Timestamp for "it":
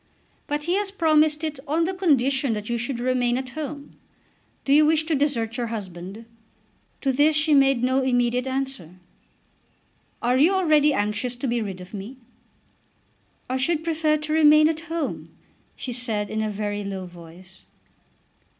1.43-1.59